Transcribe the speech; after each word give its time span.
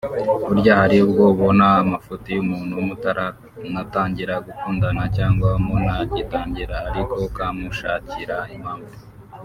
Burya 0.47 0.73
hari 0.81 0.95
ubwo 1.05 1.23
ubona 1.33 1.65
amafuti 1.83 2.27
y’umuntu 2.35 2.73
mutaranatangira 2.87 4.33
gukundana 4.47 5.03
cyangwa 5.17 5.49
munagitangira 5.65 6.75
ariko 6.89 7.15
ukamushakira 7.27 8.37
impamvu 8.55 8.93